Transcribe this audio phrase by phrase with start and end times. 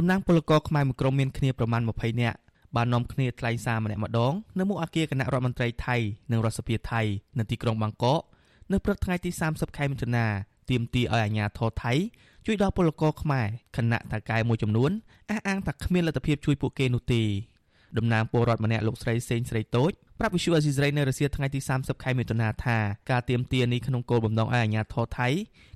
[0.00, 2.38] តំណាងពលករខ្មែរមួយក្រុមមានគ្នាប្រមាណ20នាក់
[2.76, 5.96] បាននាំគ្នាថ្លែងសារម្នាក់ម្ដងនៅមុខអគារគណៈរដ្ឋមន្ត្រីថៃ
[6.30, 7.00] និងរដ្ឋសភាថៃ
[7.38, 8.20] នៅទីក្រុងបាងកក
[8.72, 10.26] នៅព្រឹកថ្ងៃទី30ខែមិថុនា
[10.70, 11.92] ទាមទារឲ្យអាជ្ញាធរថៃ
[12.46, 14.90] ជួយដល់ពលករខ្មែរខណៈតកែមួយចំនួន
[15.30, 17.22] អះអាងថាគ្មានលទ្ធភាពជួយពួកគេនោះទេ
[17.98, 19.92] តំណាងពលរដ្ឋម្នាក់លោកស្រីសេងស្រីតូច
[20.22, 22.76] ប្រាប់វិសុអេស៊ីសរ៉ៃនៅរសៀលថ្ងៃទី30ខែមិថុនាថា
[23.10, 25.28] ការទៀមទានេះក្នុងគោលបំណងឲ្យអាជ្ញាធរថៃ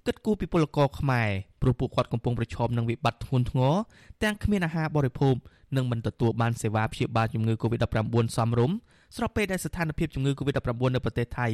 [0.06, 1.28] គិតគូរពីពលករខ្មែរ
[1.62, 3.74] ព្រោះពួកគាត់កំពុងប្រឈមនឹងវិបត្តិធ្ងន់ធ្ងរ
[4.22, 5.34] ទាំងគ្មានអាហារបរិភោគ
[5.76, 8.76] និងមិនទទួលបានសេវាព្យាបាលជំងឺ Covid-19 សមរម្យ
[9.16, 11.46] ស្របពេលដែលស្ថានភាពជំងឺ Covid-19 នៅប្រទេសថៃ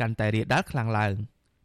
[0.00, 1.12] កាន់តែរាលដាលខ្លាំងឡើង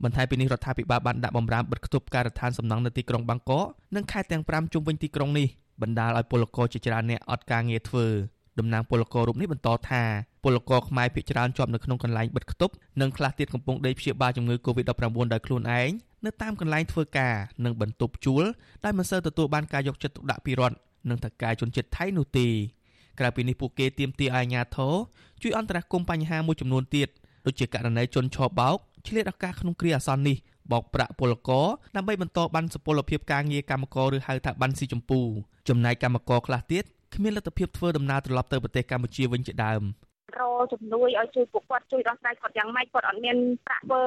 [0.04, 3.66] បន្ថែមពីនេះរដ្ឋាភិបាលបានដាក់បំរាមបិទគប់ការដ្ឋានសំណង់នៅទីក្រុងបាងកក
[3.96, 5.48] និងខេត្តទាំង5ជុំវិញទីក្រុងនេះ
[5.82, 8.08] បណ្ដាលឲ្យពលករជាច្រើនអ្នកអត់ការងារធ្វើ
[8.60, 10.04] តំណាងពលកររូបនេះបន្តថា
[10.44, 15.90] ពលករខ្មែរភាគច្រើនជាប់នៅក្នុងកន្លែងបិទគប់និងខ្លះទៀតកំពុងដេកព្យាបាលជំងឺ Covid-19 ដោយខ្លួនឯង
[16.26, 17.36] នៅតាមកន្លែងធ្វើការ
[17.66, 18.44] និងបន្ទប់ជួល
[18.84, 20.76] ដែលមិនសូវទទួលបានការយកចិត្តទុកដាក់ពីរដ្ឋ
[21.10, 22.48] និងថការជនជាតិថៃនោះទេ
[23.20, 24.94] ក្រៅពីនេះពួកគេទាមទារឲ្យអាជ្ញាធរ
[25.42, 27.10] ជួយអន្តរាគមន៍បញ្ហាមួយចំនួនទៀត
[27.46, 30.38] ដូចជាករណីជនឆបោកឆ្លៀតឱកាសក្នុងគ្រាអាសន្ននេះ
[30.72, 35.20] បោកប្រាក់ពលករដើម្បីបន្តបានសុពលភាពការងារកម្មករឬហៅថាបានស៊ីចម្ពូ
[35.70, 39.84] ចំណែកកម្មករខ្លះទៀត គ្មានលទ្ធភាពធ្វើដំណើរត្រឡប់ទៅប្រទេសកម្ពុជាវិញជាដើម
[40.40, 40.42] រ
[40.74, 44.02] ជំនួយឲ្យជួយពួកគាត់ជួយដោះស្រាយគាត់យ៉ាងម៉េចគាត់អត់មានប្រាក់ធ្វើ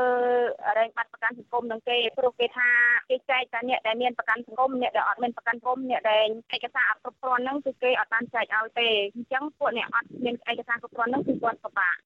[0.79, 2.69] រែងបាត់ប្រកាន់សង្គមនឹងគេព្រោះគេថា
[3.11, 11.97] គេចែកតែអ្នកដែលមានប្រកាន់សង្គមអ្នកដែលអត់មានប្រកាន់សង្គមអ្នកដែលឯកសារអត់គ្រប់គ្រាន់ហ្នឹងគឺគេអត់បានចែកឲ្យទេអញ្ចឹងពួកអ្នកអត់មានឯកសារគ្រប់គ្រាន់ហ្នឹងគឺគាត់ពិបាក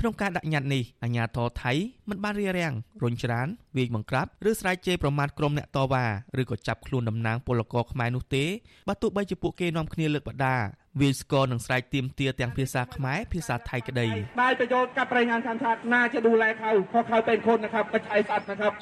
[0.00, 1.72] ក្នុងការដាក់ញត្តិនេះអាជ្ញាធរថៃ
[2.08, 6.04] មិនបានរារាំងរុញច្រានវាយបង្ក្រាបឬស្រែកជេរប្រមាថក្រុមអ្នកតវ៉ា
[6.40, 8.44] ឬក៏ចាប់ខ្លួនតំណាងពលករខ្មែរនោះទេ
[8.88, 10.56] បើទោះបីជាពួកគេនាំគ្នាលើកបដា
[11.00, 14.08] វាយស្គរនិងស្រែកទាមទារទាំងភាសាខ្មែរភាសាថៃក្តី
[14.40, 18.72] បាយប្រយោជន៍កាប់ប្រេងអានខាត់ណាจะดูแลเขาเพราะเขาเป็นคนนะครับไม่ใช่สัตว์นะครับ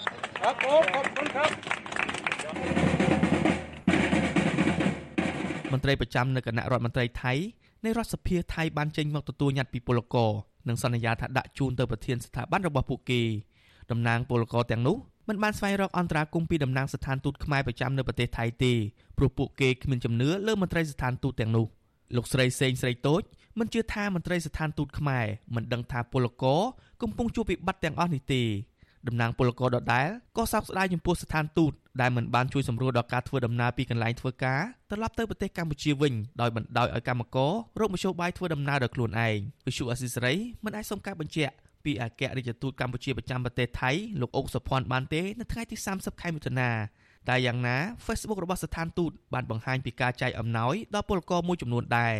[0.42, 1.50] ครับผมขอบคุณครับ
[5.72, 7.32] មន្ត្រីប្រចាំនៅគណៈរដ្ឋមន្ត្រីថៃ
[7.84, 10.30] នៃរដ្ឋសភាថៃបានចេញមកទទួលញត្តិពីពលករ
[10.67, 13.21] និងសន្យាថាដាក់ជូនទៅប្រធានស្ថាប័នរបស់ពួកគេ
[13.91, 14.97] តំណាងពលករទាំងនោះ
[15.29, 18.73] មិនបានស្វែងរកអន្តរាគមន៍ពីតំណាងស្ថានទូតខ្មែរប្រចាំនៅប្រទេសថៃទេ
[19.17, 21.65] ព្រោះពួកគេគ្មានជំនឿលើមន្ត្រីស្ថានទូតទាំងនោះ
[22.15, 23.21] លោកស្រីសេងស្រីតូច
[23.59, 26.61] មិនជឿថាមន្ត្រីស្ថានទូតខ្មែរមិនដឹងថាពលករ
[27.01, 28.43] កំពុងជួបវិបត្តិទាំងអស់នេះទេ
[29.07, 40.33] តំណាងពលករដដែលក៏សោកស្ដាយចំពោះស្ថានទូតដែលមិនបានជួយសម្រួលដល់ការធ្វើដំណើរពីកន្លែងធ្វើការត្រឡប់ទៅប្រទេសកម្ពុជាវិញដោយបណ្ដោយឲ្យកម្មកររកមធ្យោបាយធ្វើដំណើរដោយខ្លួនឯងវិសុអសិសរី
[40.65, 41.53] មិនអាចសុំការបញ្ជាក់
[41.85, 46.69] ពីអគ្គរដ្ឋទូតកម្ពុជាប្រចាំប្រទេសថៃលោកអុកសុភ័ណ្ឌបានទេនៅថ្ងៃទី30ខែមិថុនា
[47.29, 52.15] តែយ៉ាងណា Facebook របស់ស្ថានទូតបានបង្ហាញពីការចែកអំណោយដល់ពលករមួយចំនួនដែរ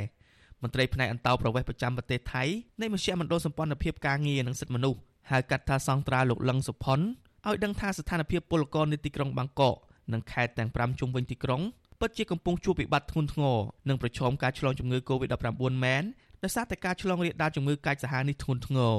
[0.63, 2.43] មន្ត្រីផ្នែកអន្តោប្រវេសន៍ប្រចាំប្រទេសថៃ
[2.81, 4.99] នៃមជ្ឈមណ្ឌលសម្ព័ន្ធភាពការងារនិងសិទ្ធិមនុស្ស
[5.31, 6.99] ហៅកាត់ថាសង្ត្រាលោកលឹងសុផុន
[7.47, 9.75] ឲ្យដឹងថាស្ថានភាពពលករនៅទីក្រុងបាងកក
[10.13, 11.61] និងខេត្តទាំង5ជុំវិញទីក្រុង
[11.99, 13.57] ពិតជាកំពុងជួបវិបត្តិធ្ងន់ធ្ងរ
[13.89, 16.03] និងប្រឈមការឆ្លងជំងឺ Covid-19 មែន
[16.43, 18.95] ដោយសារតែការឆ្លងរាលដាលជំងឺកាចសាហាវនេះធ្ងន់ធ្ងរ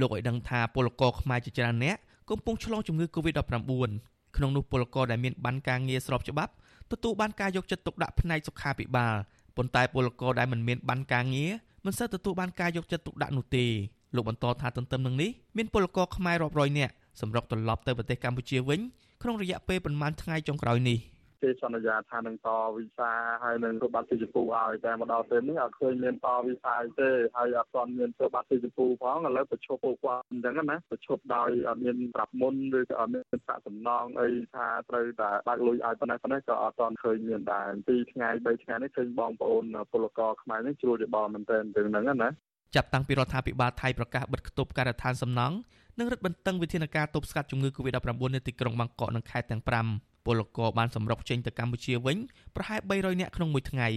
[0.00, 1.96] លោកឲ្យដឹងថាពលករខ្មែរជាច្រើនអ្នក
[2.30, 3.90] កំពុងឆ្លងជំងឺ Covid-19
[4.36, 6.52] ក្នុងនោះពលករដែលមានបានការងារស្របច្បាប់
[6.92, 9.16] ទទួលបានការយកចិត្តទុកដាក់ផ្នែកសុខាភិបាល
[9.56, 11.52] ប៉ុន្តែពលករដែលមិនមានបានការងារ
[11.84, 13.66] មិនសូវទទួលបានការយកចិត្តទុកដាក់នោះទេ
[14.14, 18.80] លោកបន្តថាទន្ទឹមនឹងនេះមានពលករខ្មែររាប់រយនាក់សម្រុកត្រឡប់ទៅប្រទេសកម្ពុជាវិញ
[19.22, 20.98] ក្នុងរយៈពេលប្រមាណថ្ងៃចុងក្រោយនេះ
[21.42, 23.10] គេសន្យាថានឹងតវីសា
[23.44, 42.30] ហើយនឹងធ្វើបាត់ទីជពូឲ្យតែមកដល់ពេលនេះអត់ឃើញមានតវីសាទេហើយអត់ទាន់មានធ្វើបាត់ទីជពូផងឥឡូវប្រឈប់ពួកគាត់អញ្ចឹងណាប្រឈប់ដោយអត់មានប្រាប់មុនឬក៏អត់មានប្រាក់សំណងអីថាត្រូវតែបាក់លុយឲ្យប៉ុណ្ណេះប៉ុណ្ណេះក៏អត់ទាន់ឃើញមានដែរពីថ្ងៃ3ថ្ងៃនេះឃើញបងប្អូនពលករខ្មែរនេះជ្រួលច្បងមែនទែនទាំងហ្នឹងណា
[42.74, 45.56] ចាប់តាំងពីរដ្ឋាភិបាលថៃប្រកាសបិទគប់ការដ្ឋានសំណង់
[45.98, 49.62] និងរឹតបន្តឹងវិធានការទប់ស្កាត់ជំងឺ Covid-19 នៅទីក្រុងបាងកកនិងខេត្តទាំង
[49.94, 52.16] 5ពលករបានសម្រុកចេញទៅកម្ពុជាវិញ
[52.54, 53.88] ប្រហែល300នាក់ក្នុងមួយថ្ងៃ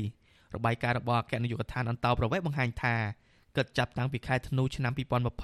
[0.56, 2.96] របាយការណ៍របស់អគ្គនាយកដ្ឋានអន្តោប្រវេសន៍បង្ហាញថា
[3.58, 4.94] គិតចាប់តាំងពីខែធ្នូឆ្នាំ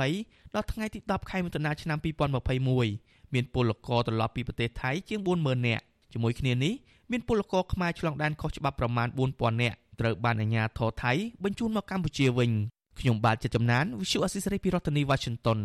[0.01, 1.97] 2020ដល់ថ្ងៃទី10ខែមិថុនាឆ្នាំ
[2.65, 5.83] 2021មានពលករត្រឡប់ពីប្រទេសថៃជាង40000នាក់
[6.13, 6.73] ជាមួយគ្នានេះ
[7.11, 11.11] មានពលករខ្មែរឆ្លងដែនខុសច្បាប់ប្រមាណ4000នាក់ត្រូវបានអាជ្ញាធរថៃ
[11.43, 12.51] បញ្ជូនមកកម្ពុជាវិញ
[12.99, 15.59] ខ្ញុំបាទចិត្តចំណាន Visual Assisray ពីរដ្ឋធានី Washington